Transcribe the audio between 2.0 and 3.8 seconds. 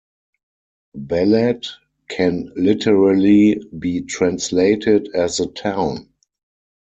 can literally